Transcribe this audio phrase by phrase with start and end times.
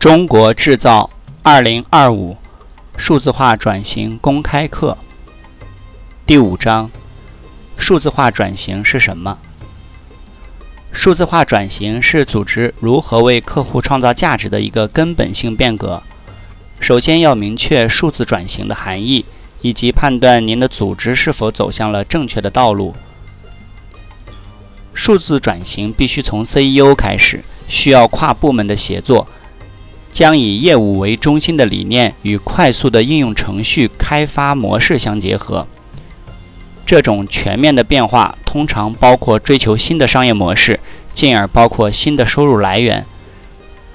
[0.00, 1.10] 中国制造
[1.42, 2.34] 二零二五
[2.96, 4.96] 数字化转型公开课
[6.24, 6.90] 第五章：
[7.76, 9.36] 数字化转型是什么？
[10.90, 16.02] 数字化转型是组织如何为客户创造价值的一个根本性变革。
[16.80, 19.26] 首先要明确数字转型的含义，
[19.60, 22.94] 以及判断您的组织是否走向了正确的道路。
[24.94, 29.28] 数字转型必须从 CEO 开始，需要跨部门的协作，
[30.12, 35.66] 将以业务为中心的理念与快速的应用程序开发模式相结合。
[36.84, 40.80] 这种全面的变化通常包括追求新的商业模式，
[41.14, 43.04] 进而包括新的收入来源。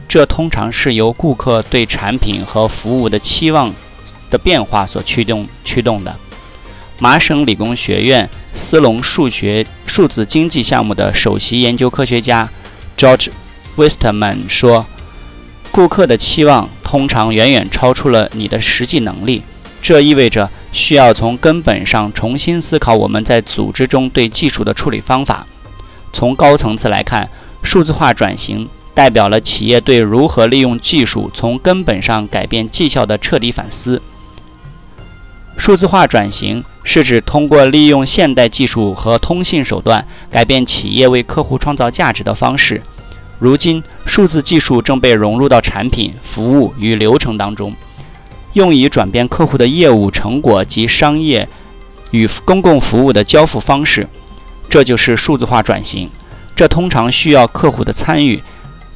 [0.08, 3.74] 这通常是由顾客对产品和服务的期望
[4.30, 6.16] 的变化所驱动驱动的。
[7.00, 12.50] 麻省理工学院斯隆数学数字经济项目的首席研究科学家
[12.96, 13.28] George
[13.76, 14.86] Westerman 说
[15.76, 19.44] ：“顾客的期望通常远远超出了你的实际能力。
[19.82, 25.46] 这意味着需要从根本上重新思考我们在组织中对技术的处理方法。
[26.14, 27.30] 从高层次来看，
[27.62, 34.02] 数字化转型代表了企业对如何利用技术从根本上改变绩效的彻底反思。
[35.58, 42.80] 数字化转型。”是指通过利用现代技术和通信手段改变企业为客户创造价值的方式。
[43.40, 47.74] 如今，数字技术正被融入到产品、服务与流程当中，
[48.54, 51.48] 用以转变客户的业务成果及商业
[52.12, 54.08] 与公共服务的交付方式。
[54.70, 56.10] 这就是数字化转型。
[56.56, 58.42] 这通常需要客户的参与，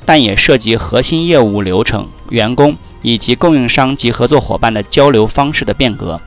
[0.05, 6.21] 但也涉及核心业务流程、员工以及供应商及合作伙伴的交流方式的变革。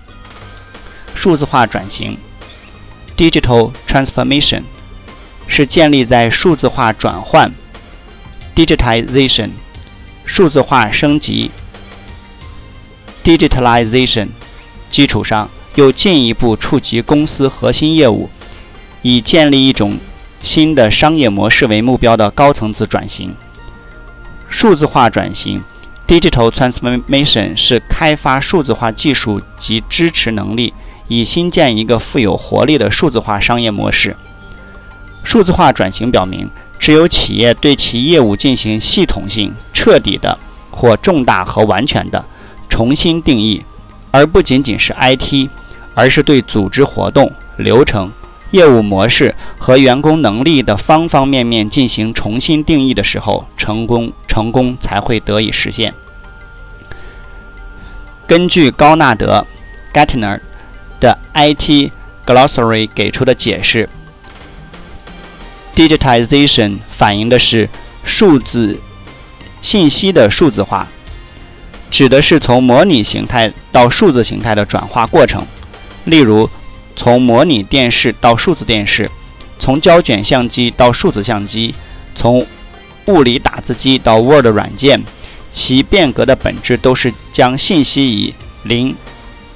[1.14, 2.16] 数字化转型
[3.16, 4.62] （digital transformation）
[5.46, 7.50] 是建立在数字化转换
[8.54, 9.50] （digitization）、
[10.24, 11.50] 数字化升级
[13.24, 14.28] （digitalization）
[14.90, 18.28] 基础上，又进一步触及公司核心业务，
[19.02, 19.98] 以建立一种
[20.40, 23.34] 新的商业模式为目标的高层次转型。
[24.48, 25.62] 数字化转型
[26.06, 30.74] （digital transformation） 是开发数字化技术及支持能力。
[31.08, 34.16] 以新建一个富有活力的数字化商业模式。
[35.22, 36.48] 数字化转型表明，
[36.82, 40.36] 只有企业对其业务进行系统性、彻底的
[40.72, 42.24] 或重大和完全的
[42.68, 43.64] 重新定义，
[44.10, 45.48] 而不仅仅是 IT，
[45.94, 48.10] 而是对组织活动、流程、
[48.50, 55.94] 业务模式和员工能力的方方面面进行重新定义的时候，成功成功才会得以实现。
[58.26, 59.46] 根据高纳德
[59.94, 60.40] （Gartner）。
[60.98, 61.90] 的 IT
[62.24, 63.88] Glossary 给出的解释
[65.74, 67.68] ，Digitization 反映的是
[68.04, 68.80] 数字
[69.60, 70.88] 信息的数字化，
[71.90, 75.46] 指的是从模拟形态到数字形态的转化过程。
[76.04, 76.48] 例如，
[76.96, 79.10] 从模拟电视到数字电视，
[79.58, 81.74] 从胶卷相机到数字相机，
[82.14, 82.46] 从
[83.06, 85.02] 物理打字机到 Word 软件，
[85.52, 88.34] 其变革的本质都是将信息以
[88.64, 88.94] 零。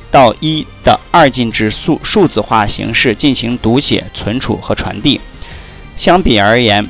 [0.09, 5.21] 到一的二进制数数字化形式进行读写、存储和传递。
[5.97, 6.87] 相比而言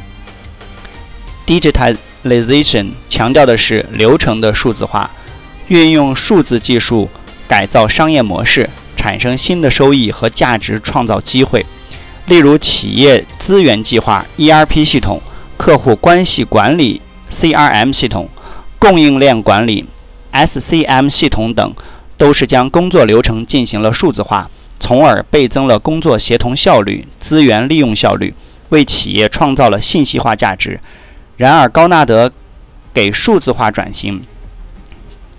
[1.47, 5.09] ，digitalization 强调的是流程的数字化，
[5.69, 7.09] 运用数字技术
[7.49, 11.65] 改造商业模式，产生新的收益和价值创造机会。
[12.27, 15.23] 例如，企业资源计划 （ERP 系统）、
[15.57, 17.01] 客户关系管理
[17.31, 18.29] （CRM 系统）、
[18.79, 19.87] 供应链管理
[20.33, 21.73] （SCM 系统）等。
[22.19, 24.51] 都是将工作流程进行了数字化，
[24.81, 28.33] 从而倍增了工作协同效率、资源利用效率，
[28.71, 30.81] 为企业创造了信息化价值。
[31.37, 32.33] 然而，高纳德
[32.95, 34.23] 给数字化转型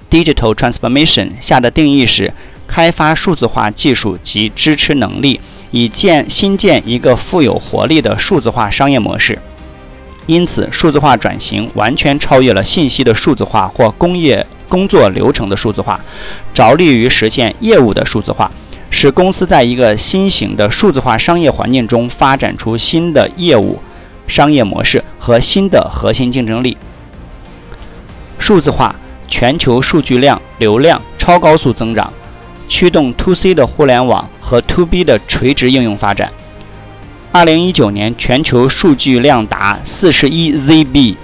[0.10, 2.34] （digital transformation） 下的定义是：
[2.68, 5.40] 开发数字化技术及支持能力，
[5.72, 9.40] 以建新建一个富有活力的数字化商业模式。
[10.26, 14.46] 因此，数字化转型完全超越了信息的数字化或工业。
[14.70, 15.98] 工作流程的数字化，
[16.54, 18.52] 着力于实现业务的数字化，
[18.90, 23.80] 使公司在一个新型的数字化商业环境中发展出新的业务、
[24.28, 26.78] 商业模式和新的核心竞争力。
[28.40, 28.96] 数字化
[29.28, 32.12] 全球数据量流量超高速增长，
[32.70, 36.32] 驱动 To C 的互联网和 To B 的垂直应用发展。
[37.32, 41.16] 二零一九年全球数据量达四十一 ZB，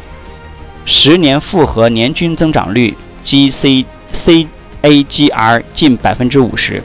[0.86, 2.96] 十年复合年均增长率。
[3.24, 4.46] G C C
[4.82, 6.84] A G R 近百分之五十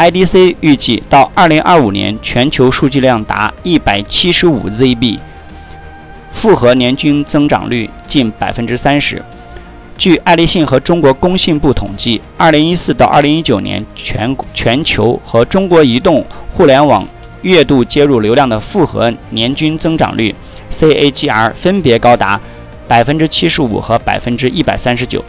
[0.00, 5.20] ，I D C 预计到二零二五年全球数据量达一百七十五 Z B，
[6.32, 9.22] 复合年均增长率近百分之三十。
[9.98, 16.24] 据爱立信和中国工信部统计，2014到2019年全全球和中国移动
[16.54, 17.06] 互联网
[17.42, 20.34] 月度接入流量的复合年均增长率
[20.70, 22.40] （CAGR） 分别高达
[22.88, 25.20] 75%和139%。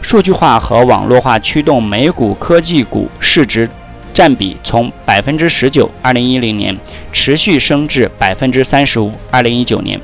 [0.00, 3.68] 数据化和网络化驱动美股科技股市值
[4.12, 6.76] 占比从 19%（2010 年）
[7.12, 10.00] 持续升至 35%（2019 年）。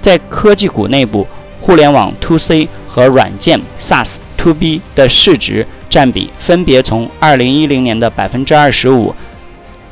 [0.00, 1.26] 在科技股内部，
[1.60, 9.12] 互联网 To C 和软件 SaaS To B 的市值占比分别从2010年的25%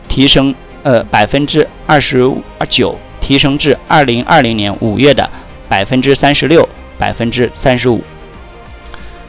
[0.08, 5.30] 提升，呃，29%提升至2020年5月的
[5.70, 6.66] 36%、
[6.98, 8.00] 35%。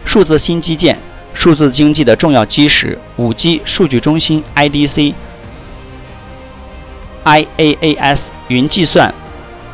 [0.03, 0.97] 数字新基建，
[1.33, 5.13] 数字经济的重要基石，5G 数据中心 IDC、
[7.23, 9.13] IaaS 云计算、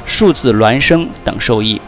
[0.05, 1.81] 数字孪生等受益。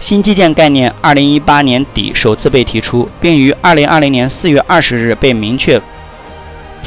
[0.00, 5.80] 新基建概念2018年底首次被提出，并于2020年4月20日被明确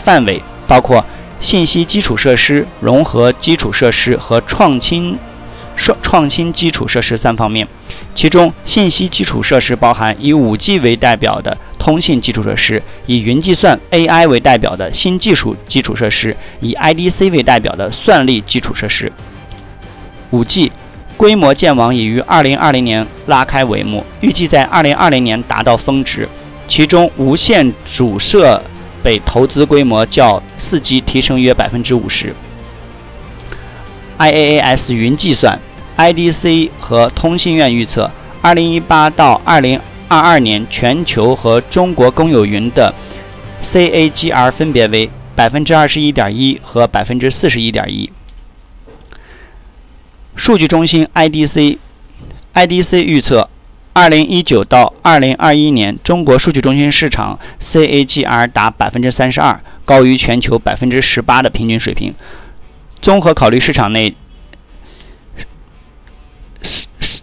[0.04, 1.04] 范围，包括
[1.40, 5.18] 信息基础设施、融合基础设施和创新
[5.76, 7.68] 创创新基础设施三方面。
[8.14, 19.12] 其中，信息基础设施包含以 5G 为代表的通信基础设施，以云计算 AI 为代表的新技术基础设施，以 IDC 为代表的算力基础设施。
[20.32, 20.72] 5G
[21.16, 26.28] 规模建网已于2020年拉开帷幕，预计在2020年达到峰值。
[26.68, 28.62] 其中，无线主设
[29.02, 32.34] 备投资规模较 4G 提升约50%。
[34.18, 35.58] IaaS 云计算。
[35.98, 38.12] IDC 和通信院预测
[38.44, 39.42] ，2018到
[40.10, 42.94] 2022年全球和中国公有云的
[43.62, 48.10] CAGR 分别为21.1%和41.1%。
[50.36, 53.50] 数据中心 IDC，IDC 预测
[53.94, 62.14] ，2019到2021年中国数据中心市场 CAGR 达32%，高于全球18%的平均水平。
[63.02, 64.16] 综合考虑市场内。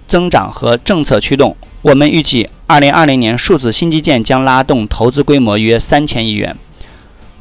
[0.06, 6.56] 增长和政策驱动，我们预计2020年数字新基建将拉动投资规模约三千亿元。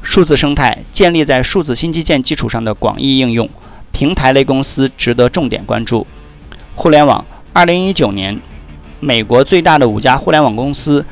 [0.02, 3.50] 数字生态建立在数字新基建基础上的广义应用，
[3.94, 6.06] 平台类公司值得重点关注。
[6.76, 7.24] 互联网
[7.54, 8.42] 2019年，
[9.00, 11.06] 美国最大的五家互联网公司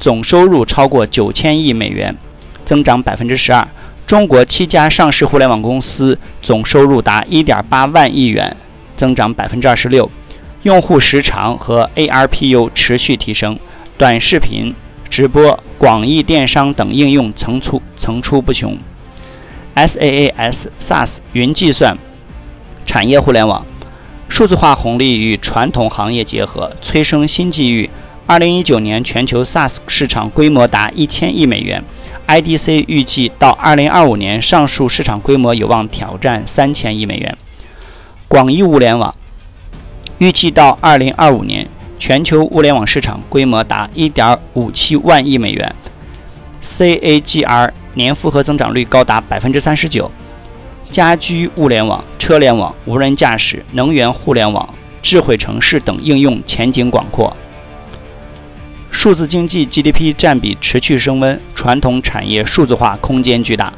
[0.00, 2.16] 总收入超过九千亿美元，
[2.64, 3.68] 增长百分之十二。
[4.08, 8.56] 中国七家上市互联网公司总收入达一点八万亿元。
[8.96, 10.10] 增长百分之二十六，
[10.62, 13.58] 用户时长和 ARPU 持续提升，
[13.96, 14.74] 短视频、
[15.08, 18.76] 直播、广义电商等应用层出层出不穷。
[19.74, 21.96] SaaS、SaaS 云计算、
[22.84, 23.64] 产业互联网、
[24.28, 27.88] 数字化红利与传统行业结合，催生新机遇。
[28.26, 31.82] 二零一九年全球 SaaS 市场规模达一千亿美元
[32.28, 37.36] ，IDC 预计到二零二五年，上述市场规模有望挑战三千亿美元。
[38.28, 39.14] 广义物联网
[40.20, 41.66] 预计到2025年，
[41.98, 45.74] 全球物联网市场规模达1.57万亿美元
[46.62, 50.10] ，CAGR 年复合增长率高达39%。
[50.90, 54.68] 家居物联网、车联网、无人驾驶、能源互联网、
[55.00, 57.34] 智慧城市等应用前景广阔。
[58.90, 63.72] 数字经济 GDP 占比持续升温，传统产业数字化空间巨大。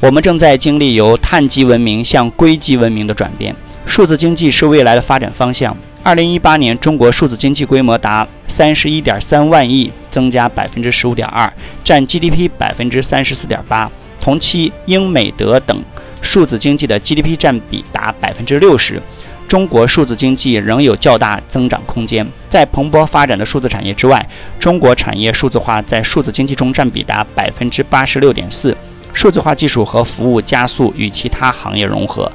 [0.00, 3.54] 我们正在经历由碳基文明向硅基文明的转变。
[3.86, 5.74] 数字经济是未来的发展方向。
[6.02, 11.50] 二零一八年，中国数字经济规模达三十一点三万亿，增加百分之十五点二，
[11.82, 13.90] 占 GDP 百分之三十四点八。
[14.20, 15.82] 同期，英美德等
[16.20, 19.00] 数字经济的 GDP 占比达百分之六十。
[19.48, 22.26] 中国数字经济仍有较大增长空间。
[22.50, 24.28] 在蓬勃发展的数字产业之外，
[24.58, 28.76] 中国产业数字化在数字经济中占比达百分之八十六点四。
[29.12, 32.30] 数字化技术和服务加速与其他行业融合。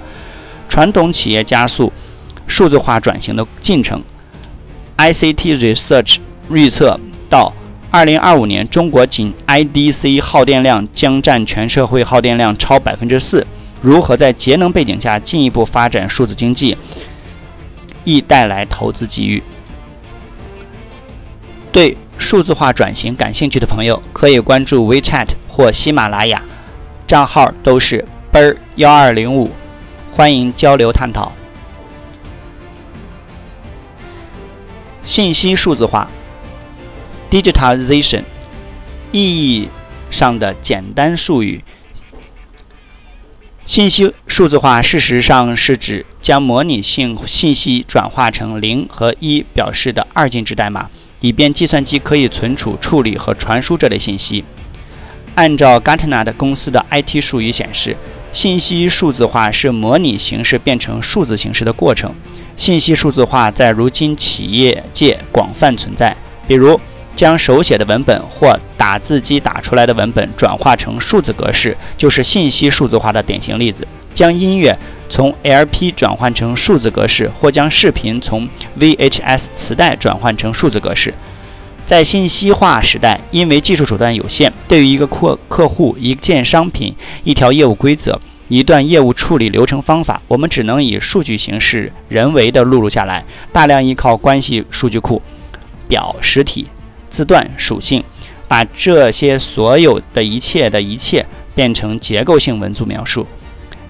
[0.72, 1.92] 传统企业加速
[2.48, 4.02] 数字化转型的进程。
[4.98, 6.16] ICT Research
[6.50, 6.98] 预测
[7.30, 7.52] 到
[7.92, 13.46] 2025年，中国仅 IDC 耗电量将占全社会耗电量超百分之四。
[13.82, 16.78] 如何在节能背景下进一步发展数字经济，
[18.06, 19.44] 亦带来投资机遇。
[21.74, 26.42] 对数字化转型感兴趣的朋友，可以关注 WeChat 或喜马拉雅，
[27.06, 29.52] 账号都是奔儿幺二零五。
[30.14, 31.32] 欢迎交流探讨。
[35.04, 36.10] 信息数字化
[37.32, 38.24] （digitalization）
[39.12, 39.70] 意义
[40.10, 41.64] 上的简单术语，
[43.66, 50.90] 信息数字化事实上是指将模拟性信息转化成零和一表示的二进制代码，
[51.22, 54.44] 以便计算机可以存储、处理和传输这类信息。
[55.36, 57.96] 按照 Gartner 的公司的 IT 术语显示，
[58.32, 62.14] 信息数字化是模拟形式变成数字形式的过程。
[62.56, 66.16] 信息数字化在如今企业界广泛存在，
[66.48, 66.80] 比如
[67.16, 73.84] 将手写的文本或打字机打出来的文本转化成数字格式，就是信息数字化的典型例子；
[74.14, 74.78] 将音乐
[75.10, 78.48] 从 LP 转换成数字格式，或将视频从
[78.80, 81.14] VHS 磁带转换成数字格式。
[81.86, 88.20] 在信息化时代，因为技术手段有限，对于一个客客户、一件商品、一条业务规则。
[88.48, 93.24] 一段业务处理流程方法，我们只能以数据形式人为的录入下来，
[93.54, 95.22] 大量依靠关系数据库、
[95.88, 96.68] 表、实体、
[97.10, 98.04] 字段、属性，
[98.50, 103.26] 把这些所有的一切的一切变成结构性文字描述。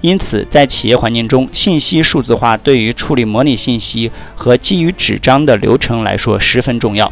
[0.02, 7.12] 因此，在企业环境中，信息数字化对于处理模拟信息和基于纸张的流程来说十分重要。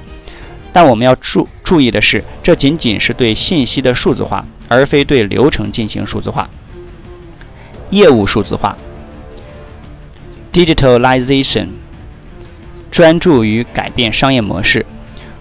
[0.71, 6.49] 但我们要注注意的是，这仅仅是对信息的数字化，而非对流程进行数字化。
[7.89, 8.77] 业务数字化
[10.53, 11.67] （digitalization）
[12.91, 14.85] 专注于改变商业模式。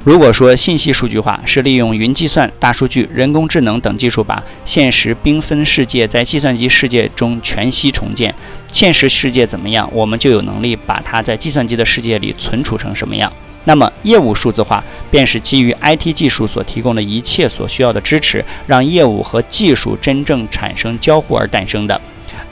[0.04, 8.34] 如果说信息数据化是利用云计算、大数据、人工智能等技术把现实缤纷世界在计算机世界中全息重建，
[8.72, 13.30] 现实世界怎么样，我们就有能力把它在计算机的世界里存储成什么样。
[13.64, 22.00] 那么，业务数字化便是基于 IT 技术所提供的一切所需要的支持，让业务和技术真正产生交互而诞生的。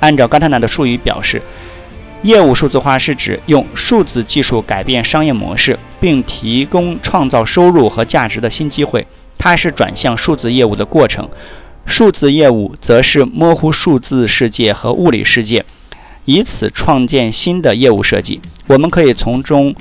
[0.01, 1.41] 按照冈特纳的术语表示，
[2.23, 9.07] 业务数字化是指用数字技术改变商业模式，并提供创造收入和价值的新机会。
[9.39, 11.29] 它是转向数字业务的过程。
[11.87, 15.65] 数字业务则是模糊数字世界和物理世界，
[16.25, 18.41] 以此创建新的业务设计。
[18.67, 19.73] 我们可以从中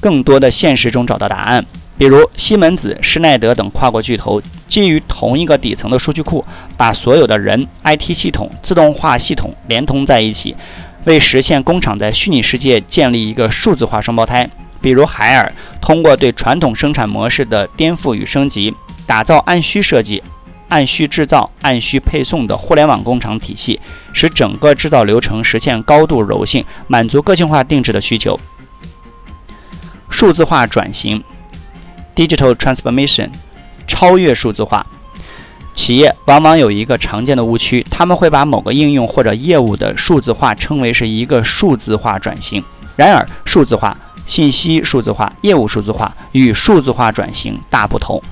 [0.00, 1.64] 更多的现实中找到答案。
[1.98, 6.44] 比如西门子、施耐德等跨国巨头，基于同一个底层的数据库，
[6.76, 10.54] 把所有的人、IT 系统、自动化系统连通在一起，
[11.04, 14.46] 为实现工厂在虚拟世界建立一个数字化双胞胎。
[14.82, 15.50] 比如海尔，
[15.80, 18.74] 通过对传统生产模式的颠覆与升级，
[19.06, 20.22] 打造按需设计、
[20.68, 23.80] 按需制造、按需配送的互联网工厂体系，
[24.12, 28.38] 使整个制造流程实现高度柔性，满足个性化定制的需求。
[30.10, 31.22] 数字化转型。
[32.14, 33.28] Digital transformation，
[33.86, 34.86] 超越数字化。
[35.74, 42.64] 企业往往有一个常见的误区，他们会把某个应用或者业务的数字化称为是一个数字化转型。
[42.96, 43.94] 然而，数字化、
[44.26, 48.22] 信息数字化、业务数字化与数字化转型大不同。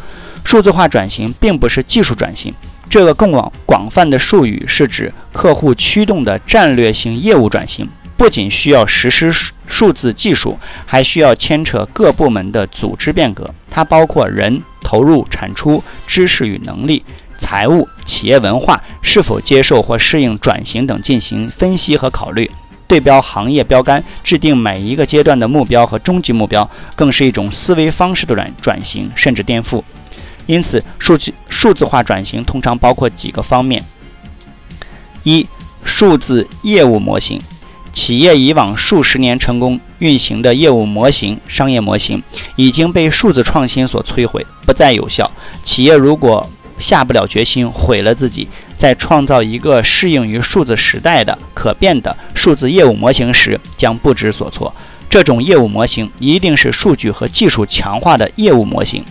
[0.42, 2.54] 数字化转型并不是技术转型，
[2.88, 7.86] 这个更广广泛的术语是指客户驱动的战略性业务转型。
[8.16, 9.32] 不仅需要实施
[9.66, 13.48] 数字技术，还需要牵扯各部门的组织变革。
[13.68, 17.04] 它包括人、投入、产出、知识与能力、
[17.38, 22.50] 财务、企业文化是否接受或适应转型等进行分析和考虑。
[22.86, 29.82] 对标行业标杆，制定每一个阶段的目标和终极目标，更是一种思维方式的转转型，甚至颠覆。
[30.46, 33.82] 因此，数据数字化转型通常包括几个方面：
[35.22, 35.46] 一、
[35.82, 37.40] 数字业务模型。
[37.94, 42.22] 企业以往数十年成功运行的业务模型、商业模型
[42.56, 45.30] 已经被数字创新所摧毁，不再有效。
[45.64, 46.46] 企业如果
[46.78, 54.74] 下不了决心毁了自己，在创造一个适应于数字时代的可变的数字业务模型时，将不知所措。
[55.08, 59.04] 这种业务模型一定是数据和技术强化的业务模型。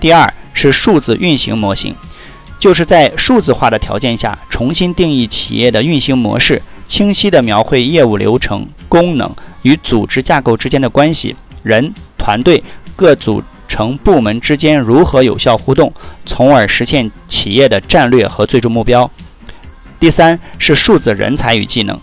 [0.00, 1.94] 第二是数字运行模型，
[2.58, 6.60] 就是在数字化的条件下重新定义企业的运行模式。
[6.88, 9.30] 清晰地描绘业务流程、功能
[9.62, 12.64] 与组织架构之间的关系，人、团队、
[12.96, 15.92] 各组成部门之间如何有效互动，
[16.24, 19.08] 从而实现企业的战略和最终目标。
[20.00, 22.00] 第三是数字人才与技能，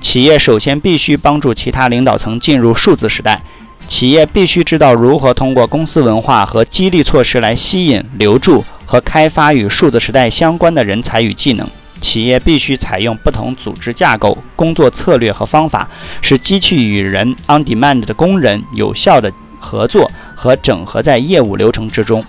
[0.00, 3.40] 企业首先必须帮助其他领导层进入数字时代，
[3.88, 11.66] 企业必须知道如何通过公司文化和激励措施来吸引、留住和开发与数字时代相关的人才与技能。
[12.00, 15.88] 企业必须采用不同组织架构、工作策略和方法，
[16.22, 22.24] 使机器与人 （on demand） 的工人有效的合作和整合在业务流程之中。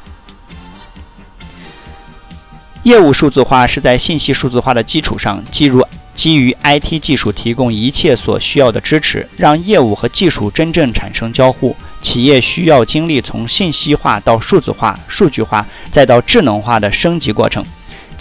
[2.84, 5.84] 业务数字化是在信息数字化的基础上，基于
[6.16, 11.75] 基于 IT 技术提供一切所需要的支持，让业务和技术真正产生交互。
[12.01, 17.63] 企业需要经历从信息化到数字化、数据化，再到智能化的升级过程。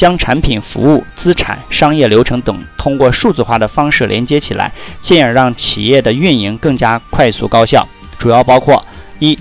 [0.00, 7.86] 将产品、服务、资产、商业流程等通过数字化的方式连接起来，进而让企业的运营更加快速高效。
[8.18, 8.82] 主要包括
[9.18, 9.38] 一、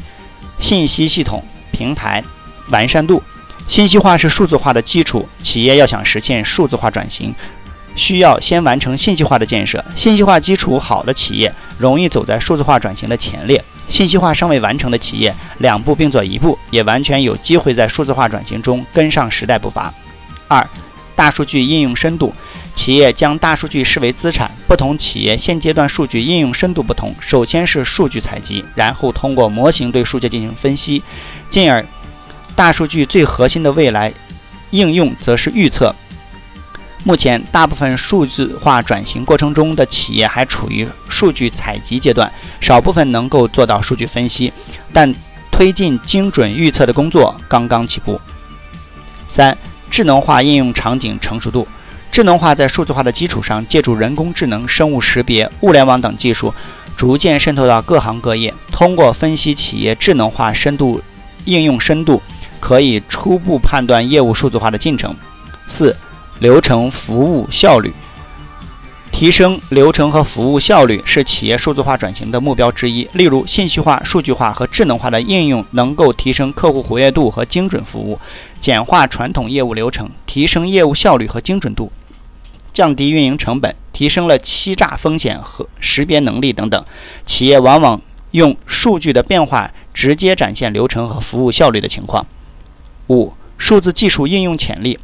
[0.59, 2.21] 信息系统平台
[2.71, 3.23] 完善度。
[3.69, 7.33] 信息化是数字化的基础，企业要想实现数字化转型，
[7.95, 9.81] 需要先完成信息化的建设。
[9.95, 13.63] 信息化基础好的企业，容易走在数字化转型的前列。
[13.87, 19.93] 信息化尚未完成的企业，两步并作一步，也完全有机会在数字化转型中跟上时代步伐。
[20.49, 20.67] 二、
[21.15, 22.35] 大数据应用深度，
[22.75, 24.51] 企业将大数据视为资产。
[24.67, 31.01] 不同企业现阶段数据应用深度不同，首先是数据采集，然后通过模型对数据进行分析，
[31.49, 31.85] 进而
[32.55, 34.13] 大数据最核心的未来
[34.71, 35.95] 应用则是预测。
[37.05, 42.29] 目前，大部分数字化转型过程中的企业还处于数据采集阶段，
[42.59, 44.51] 少部分能够做到数据分析，
[44.91, 45.13] 但
[45.49, 48.19] 推进精准预测的工作刚刚起步。
[49.29, 49.57] 三、
[49.89, 51.67] 智能化应用场景成熟度。
[52.11, 56.53] 智能化在数字化的基础上，借助人工智能、生物识别、物联网等技术，
[56.97, 58.53] 逐渐渗透到各行各业。
[58.71, 61.01] 通过分析企业智能化深度
[61.45, 62.21] 应用深度，
[62.59, 65.15] 可以初步判断业务数字化的进程。
[65.67, 65.95] 四。
[66.39, 67.93] 流程服务效率，
[69.19, 73.05] 提升流程和服务效率是企业数字化转型的目标之一。
[73.11, 78.17] 例如，信息化、数据化和智能化的应用能够提升客户活跃度和精准服务，
[78.61, 81.91] 简化传统业务流程，提升业务效率和精准度，
[82.71, 86.85] 降低运营成本，提升了欺诈风险和识别能力等等。
[87.25, 92.25] 企业往往用数据的变化直接展现流程和服务效率的情况。
[93.09, 94.97] 五、数字技术应用潜力。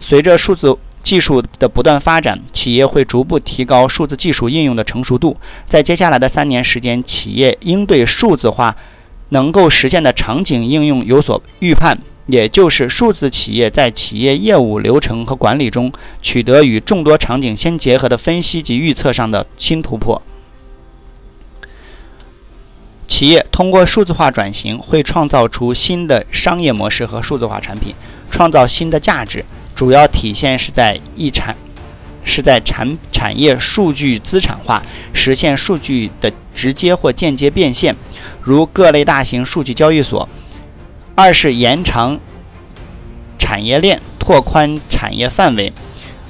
[0.00, 5.36] 随着数字技术的不断发展，企业会逐步提高数字技术应用的成熟度。
[5.68, 8.76] 在接下来的三年时间，企业应对数字化
[9.30, 20.22] 能够实现的场景应用有所预判，也就是数字企业在企业业务流程和管理中取得与众多场景相结合的分析及预测上的新突破。
[23.08, 27.94] 企业通过数字化转型，会创造出新的商业模式和数字化产品，
[28.30, 29.44] 创造新的价值。
[29.74, 31.56] 主要体现是在一产，
[32.24, 34.82] 是在产产业数据资产化，
[35.12, 37.96] 实现数据的直接或间接变现，
[38.40, 40.28] 如各类大型数据交易所；
[41.14, 42.20] 二是延长
[43.38, 45.72] 产业链，拓宽产业范围，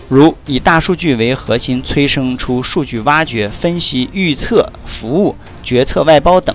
[0.09, 6.55] 如以大数据为核心，催生出数据挖掘、分析、预测、服务、决策外包等；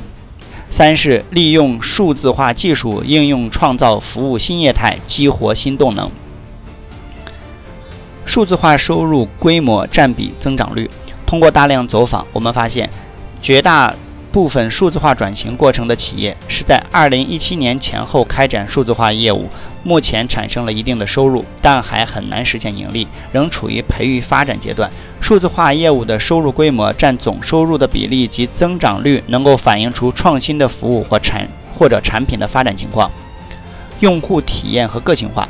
[0.69, 6.09] 三是利用数字化技术应用，创造服务新业态，激活新动能。
[8.27, 10.87] 数字化收入规模占比增长率。
[11.25, 12.89] 通过大量走访，我们发现，
[13.41, 13.95] 绝大
[14.31, 19.49] 部分数字化转型过程的企业是在2017年前后开展数字化业务，
[19.83, 24.89] 目前产生了一定的收入，但还很难实现盈利，仍处于培育发展阶段。
[25.21, 33.09] 数字化业务的收入规模占总收入的比例及增长率，能够反映出创新的服务或产或者产品的发展情况。
[34.01, 35.47] 用户体验和个性化。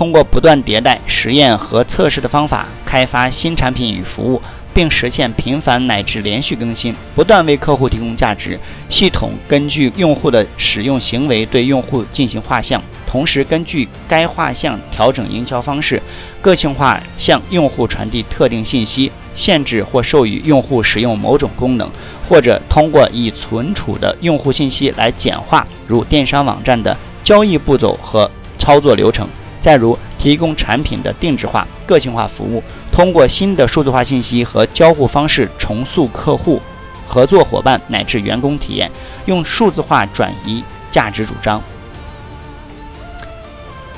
[0.00, 4.40] 通过不断迭代、实验和测试的方法，开发新产品与服务，
[4.72, 8.58] 并实现频繁乃至连续更新，不断为客户提供价值。
[8.88, 16.02] 系统根据用户的使用行为对用户进行画像，同时根据该画像调整营销方式，
[16.40, 21.86] 个性化向用户传递特定信息，限制或授予用户使用某种功能，
[22.26, 29.28] 或者通过已存储的用户信息来简化，如电商网站的交易步骤和操作流程。
[29.60, 36.60] 再如提供产品的定制化、个性化服务，通过新的数字化信息和交互方式重塑客户、
[37.06, 38.90] 合作伙伴乃至员工体验，
[39.26, 41.62] 用数字化转移价值主张。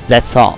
[0.08, 0.54] That's all.